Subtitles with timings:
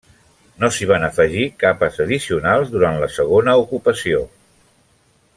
[0.61, 4.23] No s'hi van afegir capes addicionals durant la segona ocupació.